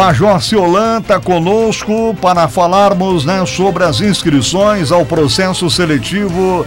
[0.00, 6.66] Major Ciolan está conosco para falarmos né, sobre as inscrições ao processo seletivo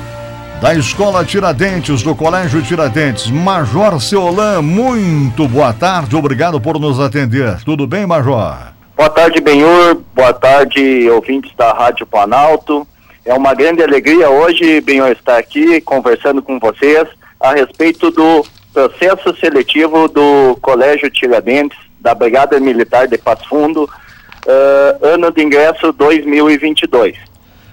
[0.62, 3.32] da Escola Tiradentes, do Colégio Tiradentes.
[3.32, 7.58] Major Ciolan, muito boa tarde, obrigado por nos atender.
[7.66, 8.72] Tudo bem, Major?
[8.96, 10.04] Boa tarde, Benhur.
[10.14, 12.88] Boa tarde, ouvintes da Rádio Planalto.
[13.26, 17.08] É uma grande alegria hoje, Benhur, estar aqui conversando com vocês
[17.40, 25.06] a respeito do processo seletivo do Colégio Tiradentes, da Brigada Militar de Passo Fundo, uh,
[25.06, 27.16] ano de ingresso 2022.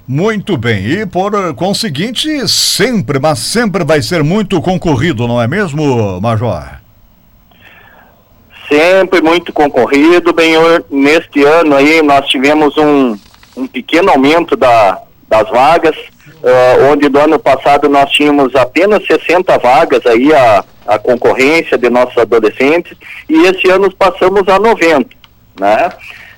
[0.06, 6.20] Muito bem, e por conseguinte, sempre, mas sempre vai ser muito concorrido, não é mesmo,
[6.20, 6.80] Major?
[8.68, 10.54] Sempre muito concorrido, bem,
[10.88, 13.18] neste ano aí nós tivemos um,
[13.56, 15.96] um pequeno aumento da, das vagas,
[16.42, 21.88] uh, onde do ano passado nós tínhamos apenas 60 vagas aí a, a concorrência de
[21.88, 22.96] nossos adolescentes
[23.28, 25.08] e esse ano passamos a 90,
[25.58, 25.90] né?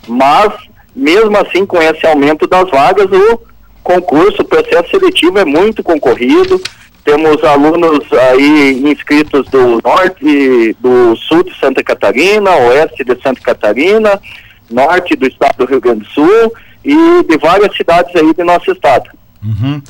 [0.07, 0.53] Mas
[0.95, 3.41] mesmo assim com esse aumento das vagas o
[3.83, 6.61] concurso, o processo seletivo é muito concorrido.
[7.05, 14.21] Temos alunos aí inscritos do norte, do sul de Santa Catarina, oeste de Santa Catarina,
[14.71, 16.53] norte do estado do Rio Grande do Sul
[16.85, 19.11] e de várias cidades aí do nosso estado.
[19.45, 19.83] Uhum.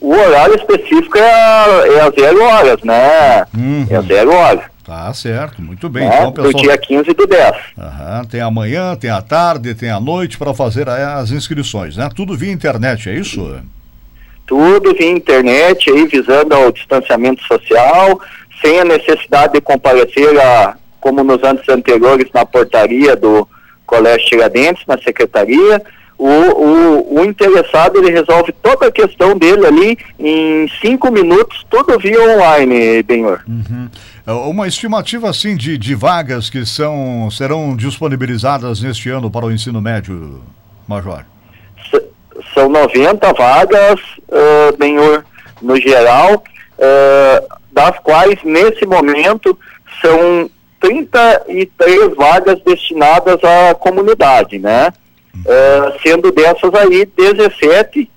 [0.00, 3.44] o, horário específico é, é às zero horas, né?
[3.56, 3.86] Uhum.
[3.90, 4.64] É às zero horas.
[4.84, 6.08] Tá certo, muito bem.
[6.08, 6.52] É, então, pessoal...
[6.52, 7.56] Do dia 15 do 10.
[7.76, 12.08] Uhum, tem amanhã, tem a tarde, tem a noite para fazer as inscrições, né?
[12.14, 13.60] Tudo via internet, é isso?
[14.48, 18.18] Tudo via internet, aí visando ao distanciamento social,
[18.60, 23.46] sem a necessidade de comparecer a, como nos anos anteriores, na portaria do
[23.86, 25.80] Colégio Tiradentes, na secretaria.
[26.16, 31.96] O, o, o, interessado ele resolve toda a questão dele ali em cinco minutos, tudo
[31.96, 33.44] via online, Benhor.
[33.46, 33.88] Uhum.
[34.26, 39.52] É, uma estimativa assim de, de vagas que são serão disponibilizadas neste ano para o
[39.52, 40.42] ensino médio,
[40.88, 41.24] Major?
[42.58, 45.24] São 90 vagas, uh, Benhor,
[45.62, 49.56] no geral, uh, das quais, nesse momento,
[50.02, 54.92] são 33 vagas destinadas à comunidade, né?
[55.36, 58.10] Uh, sendo dessas aí 17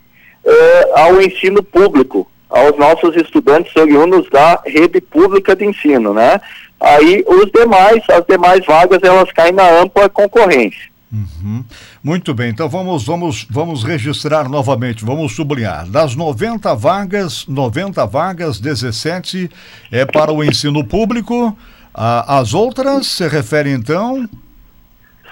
[0.44, 6.42] uh, ao ensino público, aos nossos estudantes oriundos da rede pública de ensino, né?
[6.80, 10.90] Aí os demais, as demais vagas, elas caem na ampla concorrência.
[11.14, 11.64] Uhum.
[12.04, 15.88] Muito bem, então vamos, vamos, vamos registrar novamente, vamos sublinhar.
[15.88, 19.50] Das 90 vagas, 90 vagas, 17
[19.92, 21.56] é para o ensino público.
[21.94, 24.28] As outras se referem então?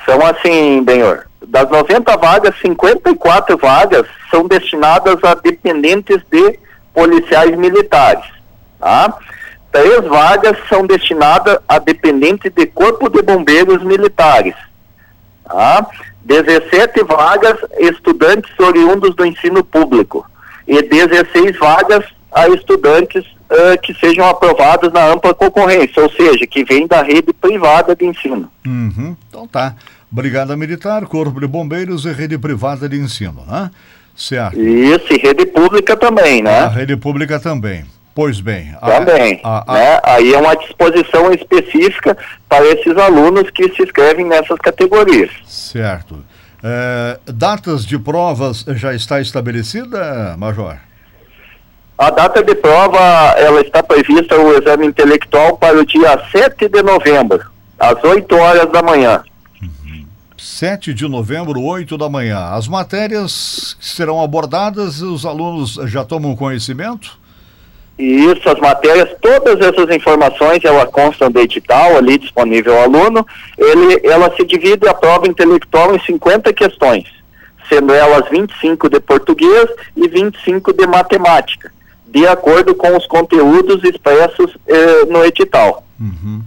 [0.06, 1.26] São assim, Benhor.
[1.48, 6.60] Das 90 vagas, 54 vagas são destinadas a dependentes de
[6.94, 8.26] policiais militares.
[8.80, 9.18] Tá?
[9.72, 14.56] Três vagas são destinadas a dependentes de corpo de bombeiros militares
[15.50, 15.88] Tá?
[16.26, 20.26] 17 vagas estudantes oriundos do ensino público
[20.68, 26.64] e 16 vagas a estudantes uh, que sejam aprovados na ampla concorrência, ou seja, que
[26.64, 28.50] vêm da rede privada de ensino.
[28.66, 29.16] Uhum.
[29.28, 29.76] Então tá.
[30.12, 33.70] Brigada Militar, Corpo de Bombeiros e rede privada de ensino, né?
[34.16, 34.60] Certo.
[34.60, 36.62] Isso, e rede pública também, né?
[36.62, 37.86] A rede pública também.
[38.20, 38.76] Pois bem.
[38.82, 39.40] Também.
[39.46, 40.00] A, a, né?
[40.04, 42.18] Aí é uma disposição específica
[42.50, 45.32] para esses alunos que se inscrevem nessas categorias.
[45.46, 46.22] Certo.
[46.62, 50.76] É, datas de provas já está estabelecida, Major?
[51.98, 53.00] A data de prova,
[53.38, 57.50] ela está prevista o exame intelectual para o dia 7 de novembro,
[57.80, 59.24] às 8 horas da manhã.
[59.62, 60.06] Uhum.
[60.38, 62.50] 7 de novembro, 8 da manhã.
[62.50, 67.18] As matérias que serão abordadas, os alunos já tomam conhecimento?
[68.00, 73.28] Isso, as matérias, todas essas informações, ela constam do edital ali disponível ao aluno.
[73.58, 77.04] Ele, ela se divide a prova intelectual em 50 questões,
[77.68, 79.66] sendo elas 25 de português
[79.98, 81.74] e 25 de matemática,
[82.08, 85.84] de acordo com os conteúdos expressos eh, no edital.
[86.00, 86.42] Uhum.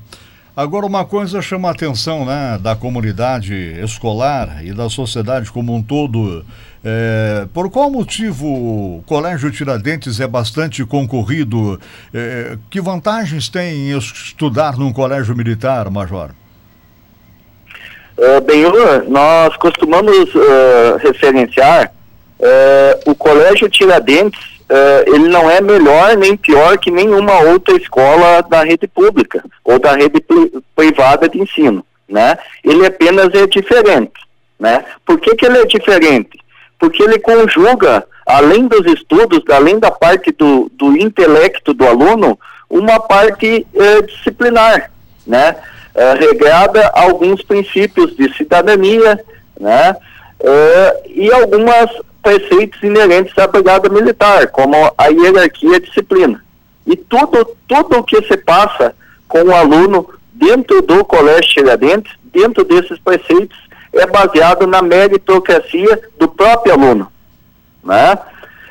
[0.57, 5.83] Agora, uma coisa chama a atenção né, da comunidade escolar e da sociedade como um
[5.83, 6.45] todo.
[6.85, 11.81] É, por qual motivo o Colégio Tiradentes é bastante concorrido?
[12.13, 16.31] É, que vantagens tem em estudar num colégio militar, Major?
[18.19, 18.63] Uh, bem,
[19.09, 21.93] nós costumamos uh, referenciar
[22.39, 24.53] uh, o Colégio Tiradentes
[25.07, 29.95] ele não é melhor nem pior que nenhuma outra escola da rede pública ou da
[29.95, 30.25] rede
[30.75, 32.39] privada de ensino, né?
[32.65, 34.15] Ele apenas é diferente,
[34.59, 34.83] né?
[35.05, 36.42] Por que, que ele é diferente?
[36.83, 42.37] Porque ele conjuga, além dos estudos, além da parte do, do intelecto do aluno,
[42.69, 44.91] uma parte uh, disciplinar,
[45.25, 45.55] né?
[45.95, 49.25] Uh, regrada a alguns princípios de cidadania,
[49.61, 49.97] né?
[50.41, 51.89] Uh, e algumas
[52.21, 56.45] preceitos inerentes à brigada militar, como a hierarquia e a disciplina.
[56.85, 58.93] E tudo, tudo o que se passa
[59.29, 63.57] com o aluno dentro do Colégio Tiradentes, dentro desses preceitos,
[63.93, 67.13] é baseado na meritocracia do próprio aluno.
[67.85, 68.19] Né?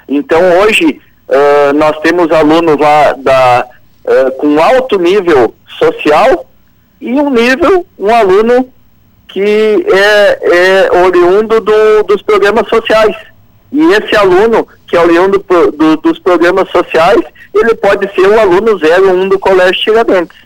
[0.07, 3.67] Então, hoje, uh, nós temos alunos lá da,
[4.05, 6.45] uh, com alto nível social
[6.99, 8.69] e um nível, um aluno
[9.27, 13.15] que é, é oriundo do, dos programas sociais.
[13.71, 17.21] E esse aluno, que é oriundo do, do, dos programas sociais,
[17.53, 20.37] ele pode ser o aluno 01 do Colégio Tiradentes.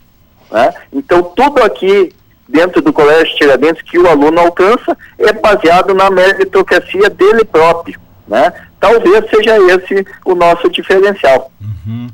[0.51, 0.73] Né?
[0.93, 2.13] Então, tudo aqui
[2.47, 7.99] dentro do Colégio Tiradentes que o aluno alcança é baseado na meritocracia dele próprio.
[8.27, 8.51] Né?
[8.79, 11.51] Talvez seja esse o nosso diferencial.
[11.61, 12.07] Uhum.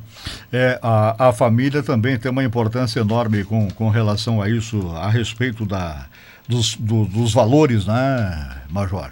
[0.51, 5.09] É, a, a família também tem uma importância enorme com, com relação a isso, a
[5.09, 6.05] respeito da,
[6.47, 9.11] dos, do, dos valores, né, Major?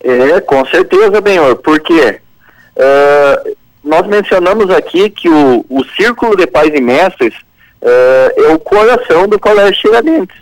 [0.00, 2.20] É, com certeza, Benhor, porque
[2.76, 7.34] uh, nós mencionamos aqui que o, o Círculo de Pais e Mestres
[7.80, 10.36] é o coração do Colégio Tiradentes.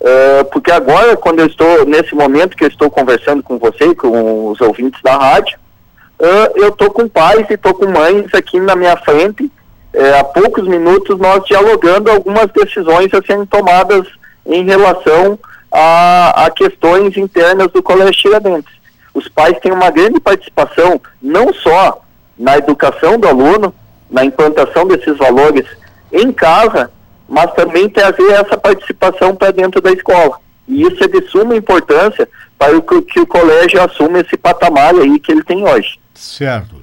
[0.00, 4.50] Uh, porque agora, quando eu estou, nesse momento que eu estou conversando com você, com
[4.50, 5.58] os ouvintes da rádio,
[6.56, 9.50] eu estou com pais e estou com mães aqui na minha frente,
[10.18, 14.04] há poucos minutos nós dialogando algumas decisões a serem tomadas
[14.44, 15.38] em relação
[15.70, 18.78] a, a questões internas do Colégio Tiradentes
[19.18, 22.02] os pais têm uma grande participação, não só
[22.38, 23.74] na educação do aluno,
[24.08, 25.66] na implantação desses valores
[26.12, 26.90] em casa,
[27.28, 30.38] mas também trazer essa participação para dentro da escola.
[30.66, 32.28] E isso é de suma importância
[32.58, 35.98] para que, que o colégio assuma esse patamar aí que ele tem hoje.
[36.14, 36.76] Certo.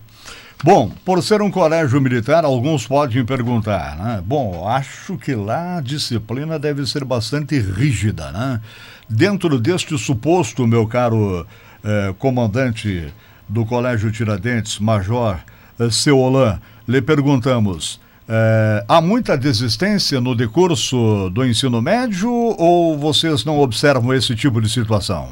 [0.64, 4.24] Bom, por ser um colégio militar, alguns podem perguntar, né?
[4.26, 8.60] Bom, acho que lá a disciplina deve ser bastante rígida, né?
[9.08, 11.46] Dentro deste suposto, meu caro
[11.84, 13.14] eh, comandante
[13.48, 15.38] do Colégio Tiradentes, Major
[15.80, 23.46] eh, Seolan, lhe perguntamos: eh, há muita desistência no decurso do ensino médio ou vocês
[23.46, 25.30] não observam esse tipo de situação?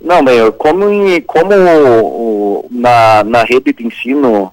[0.00, 0.84] Não, Meio, como,
[1.26, 4.52] como na, na rede de ensino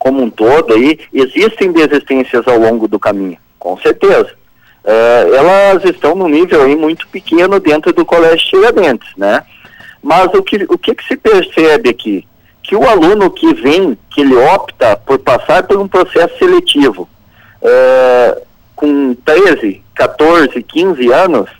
[0.00, 4.30] como um todo aí, existem desistências ao longo do caminho, com certeza.
[4.82, 9.42] Uh, elas estão num nível aí muito pequeno dentro do colégio Tiradentes, né?
[10.02, 12.26] Mas o que, o que, que se percebe aqui?
[12.62, 17.08] Que o aluno que vem, que ele opta por passar por um processo seletivo,
[17.62, 18.40] uh,
[18.76, 21.50] com 13, 14, 15 anos,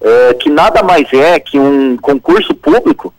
[0.00, 3.12] uh, que nada mais é que um concurso público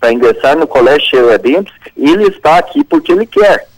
[0.00, 3.68] para ingressar no colégio Tiradentes, ele está aqui porque ele quer.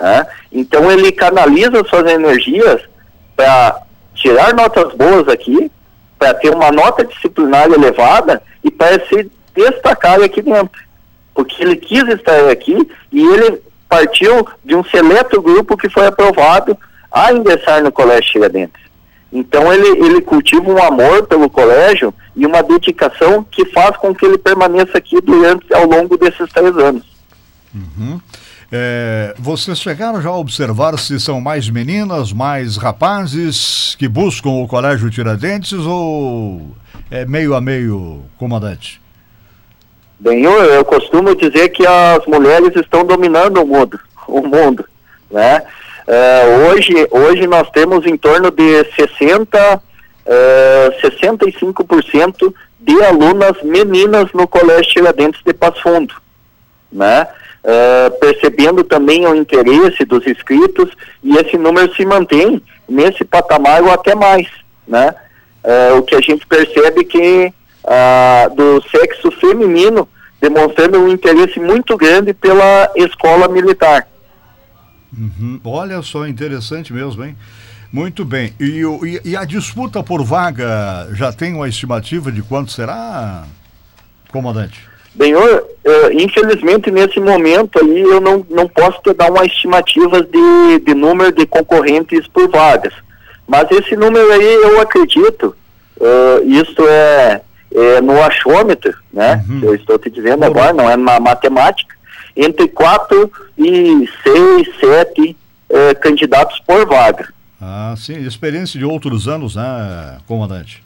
[0.00, 0.26] Né?
[0.50, 2.82] Então ele canaliza suas energias
[3.36, 3.80] para
[4.14, 5.70] tirar notas boas aqui,
[6.18, 10.80] para ter uma nota disciplinar elevada e para se destacar aqui dentro.
[11.44, 12.76] Porque ele quis estar aqui
[13.10, 16.76] e ele partiu de um seleto grupo que foi aprovado
[17.10, 18.80] a ingressar no Colégio Tiradentes.
[19.32, 24.26] Então ele, ele cultiva um amor pelo colégio e uma dedicação que faz com que
[24.26, 27.04] ele permaneça aqui durante ao longo desses três anos.
[27.74, 28.20] Uhum.
[28.72, 34.68] É, vocês chegaram já a observar se são mais meninas, mais rapazes que buscam o
[34.68, 36.76] Colégio Tiradentes ou
[37.10, 38.99] é meio a meio, comandante?
[40.20, 43.98] Bem, eu, eu costumo dizer que as mulheres estão dominando o mundo,
[44.28, 44.84] o mundo,
[45.30, 45.62] né?
[46.06, 54.46] É, hoje, hoje nós temos em torno de 60 uh, 65% de alunas meninas no
[54.46, 56.14] Colégio Tiradentes de Passo Fundo,
[56.92, 57.26] né?
[57.64, 60.90] Uh, percebendo também o interesse dos inscritos
[61.22, 64.46] e esse número se mantém nesse patamar ou até mais,
[64.86, 65.14] né?
[65.64, 67.54] Uh, o que a gente percebe que
[67.90, 70.08] uh, do sexo feminino
[70.40, 74.06] demonstrando um interesse muito grande pela escola militar.
[75.16, 75.60] Uhum.
[75.64, 77.36] Olha só, interessante mesmo, hein?
[77.92, 78.54] Muito bem.
[78.58, 83.44] E, e, e, a disputa por vaga já tem uma estimativa de quanto será,
[84.30, 84.88] comandante?
[85.12, 90.78] Benhor, uh, infelizmente nesse momento aí eu não, não posso te dar uma estimativa de,
[90.86, 92.94] de número de concorrentes por vagas.
[93.46, 95.56] Mas esse número aí eu acredito,
[95.96, 97.40] uh, isso é,
[97.74, 99.44] é, no achômetro, né?
[99.48, 99.60] Uhum.
[99.62, 100.48] Eu estou te dizendo uhum.
[100.48, 101.94] agora, não é na matemática,
[102.36, 105.36] entre 4 e 6, 7
[105.68, 107.32] uh, candidatos por vaga.
[107.60, 110.82] Ah, sim, experiência de outros anos, né, comandante?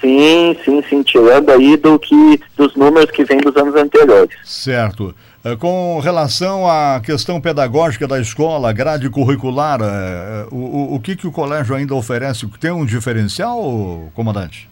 [0.00, 4.36] Sim, sim, sim, tirando aí do que, dos números que vêm dos anos anteriores.
[4.42, 5.14] Certo.
[5.44, 11.26] Eh, com relação à questão pedagógica da escola, grade curricular, eh, o, o, que, que
[11.26, 12.48] o colégio ainda oferece?
[12.58, 14.68] Tem um diferencial, comandante?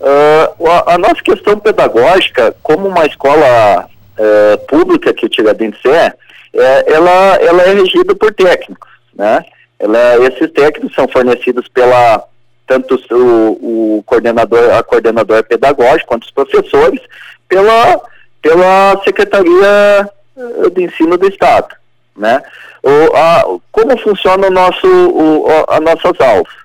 [0.00, 6.12] Uh, a, a, nossa questão pedagógica, como uma escola uh, pública que Tiradentes é,
[6.52, 9.44] é, ela, ela é regida por técnicos, né?
[9.78, 12.24] Ela, esses técnicos são fornecidos pela
[12.66, 17.00] tanto o, o coordenador, a coordenadora pedagógica, quanto os professores,
[17.48, 18.00] pela,
[18.40, 21.74] pela Secretaria eh, de Ensino do Estado.
[22.16, 22.42] Né?
[22.82, 26.63] O, a, como funciona o nosso, o, a, as nossas aulas?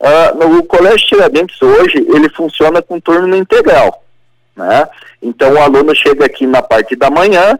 [0.00, 4.04] Uh, o Colégio Tiradentes hoje, ele funciona com turno integral.
[4.56, 4.88] Né?
[5.20, 7.58] Então o aluno chega aqui na parte da manhã,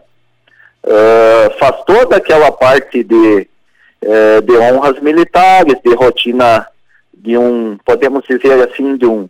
[0.85, 3.47] uh, faz toda aquela parte de
[4.01, 6.65] é, de honras militares, de rotina
[7.13, 9.29] de um, podemos dizer assim, de um,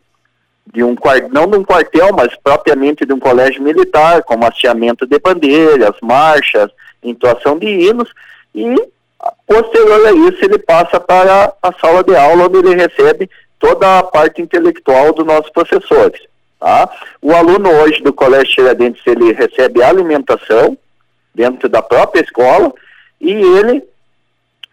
[0.72, 0.96] de um
[1.32, 6.70] não de um quartel, mas propriamente de um colégio militar, como hasteamento de bandeiras, marchas,
[7.02, 8.14] entoação de hinos,
[8.54, 8.76] e
[9.48, 14.04] posterior a isso ele passa para a sala de aula, onde ele recebe toda a
[14.04, 16.22] parte intelectual dos nossos professores.
[16.60, 16.90] Tá?
[17.22, 20.78] O aluno hoje do Colégio Tiradentes, ele recebe alimentação
[21.34, 22.72] dentro da própria escola,
[23.20, 23.84] e ele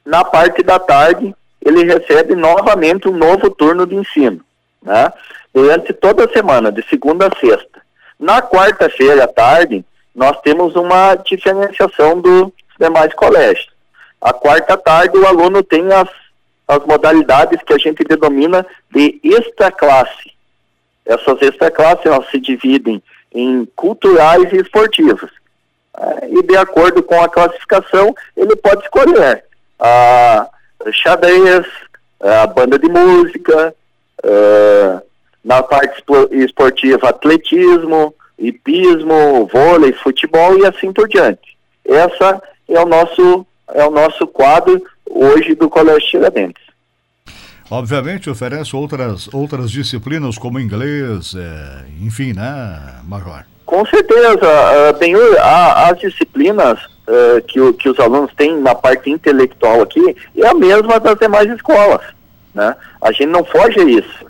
[0.07, 4.41] na parte da tarde, ele recebe novamente um novo turno de ensino,
[4.81, 5.13] né?
[5.53, 7.83] durante toda a semana, de segunda a sexta.
[8.19, 9.85] Na quarta-feira à tarde,
[10.15, 13.69] nós temos uma diferenciação dos demais colégios.
[14.21, 16.09] A quarta tarde, o aluno tem as,
[16.67, 20.33] as modalidades que a gente denomina de extra classe.
[21.05, 25.31] Essas extra classes elas se dividem em culturais e esportivas.
[25.97, 29.45] É, e de acordo com a classificação, ele pode escolher
[29.79, 30.49] a
[30.93, 31.67] xadrez,
[32.21, 33.75] a banda de música,
[35.45, 41.57] na parte esportiva atletismo, hipismo, vôlei, futebol e assim por diante.
[41.85, 46.65] Essa é o nosso é o nosso quadro hoje do Colégio Tiradentes.
[47.71, 53.45] Obviamente oferece outras outras disciplinas como inglês, é, enfim, né, Major?
[53.65, 59.83] Com certeza, uh, bem, as disciplinas uh, que, que os alunos têm na parte intelectual
[59.83, 62.01] aqui é a mesma das demais escolas.
[62.55, 62.77] Né?
[63.03, 64.27] A gente não foge a isso.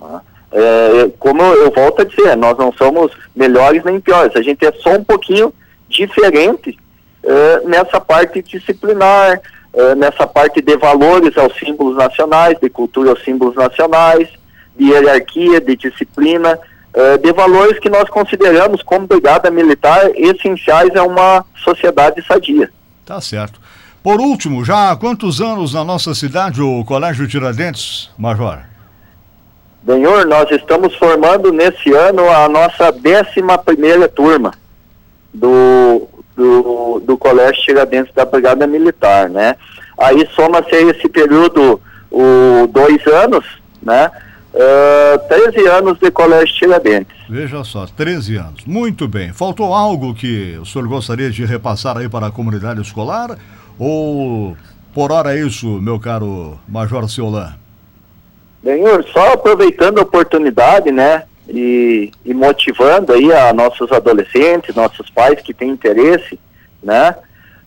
[0.00, 0.20] Né?
[0.52, 4.72] É, como eu volto a dizer, nós não somos melhores nem piores, a gente é
[4.72, 5.54] só um pouquinho
[5.88, 6.76] diferente
[7.22, 9.40] uh, nessa parte disciplinar,
[9.72, 14.28] uh, nessa parte de valores aos símbolos nacionais, de cultura aos símbolos nacionais,
[14.76, 16.58] de hierarquia, de disciplina,
[16.94, 22.70] uh, de valores que nós consideramos como brigada militar essenciais a uma sociedade sadia.
[23.04, 23.60] Tá certo.
[24.02, 28.60] Por último, já há quantos anos na nossa cidade o Colégio Tiradentes, Major?
[29.84, 34.52] Senhor, nós estamos formando nesse ano a nossa 11 primeira turma
[35.32, 36.08] do,
[36.40, 39.56] do, do Colégio Tiradentes da Brigada Militar, né?
[39.98, 41.80] Aí soma-se esse período,
[42.10, 43.44] o dois anos,
[43.82, 44.10] né?
[44.52, 47.16] Uh, ah, 13 anos de colégio Tiradentes.
[47.28, 48.64] Veja só, 13 anos.
[48.66, 49.32] Muito bem.
[49.32, 53.38] Faltou algo que o senhor gostaria de repassar aí para a comunidade escolar?
[53.78, 54.56] Ou
[54.92, 57.54] por hora é isso, meu caro Major Ciolan?
[58.64, 65.40] Senhor, só aproveitando a oportunidade, né, e, e, motivando aí a nossos adolescentes, nossos pais
[65.40, 66.38] que têm interesse,
[66.82, 67.16] né,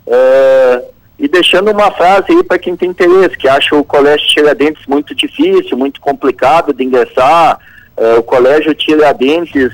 [0.07, 4.85] uh, e deixando uma frase aí para quem tem interesse, que acha o colégio Tiradentes
[4.87, 7.59] muito difícil, muito complicado de ingressar,
[7.97, 9.73] uh, o colégio Tiradentes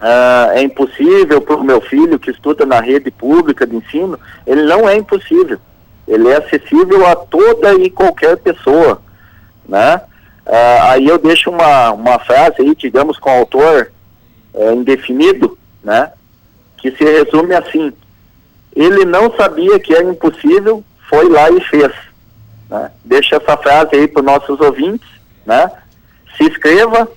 [0.00, 4.62] uh, é impossível para o meu filho que estuda na rede pública de ensino, ele
[4.64, 5.58] não é impossível.
[6.08, 9.00] Ele é acessível a toda e qualquer pessoa,
[9.68, 10.00] né?
[10.46, 13.90] Uh, aí eu deixo uma, uma frase aí, digamos, com autor
[14.54, 16.12] uh, indefinido, né?
[16.78, 17.92] Que se resume assim:
[18.74, 21.92] ele não sabia que era impossível, foi lá e fez.
[22.70, 22.90] Né?
[23.04, 25.08] Deixa essa frase aí para os nossos ouvintes,
[25.44, 25.68] né?
[26.36, 27.08] Se inscreva,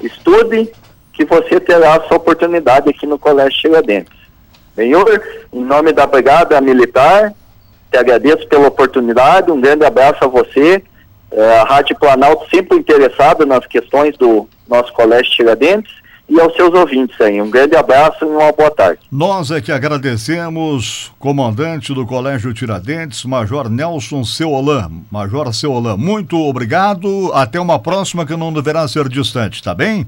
[0.00, 0.70] estude,
[1.12, 4.22] que você terá sua oportunidade aqui no Colégio Tiradentes.
[4.74, 7.34] Senhor, em nome da Brigada Militar,
[7.90, 10.82] te agradeço pela oportunidade, um grande abraço a você,
[11.32, 16.72] é, a Rádio Planalto sempre interessada nas questões do nosso Colégio Tiradentes e aos seus
[16.72, 17.40] ouvintes aí.
[17.42, 19.00] Um grande abraço e uma boa tarde.
[19.10, 24.90] Nós é que agradecemos, comandante do Colégio Tiradentes, Major Nelson Seolan.
[25.10, 27.30] Major Seolan, muito obrigado.
[27.34, 30.06] Até uma próxima que não deverá ser distante, tá bem?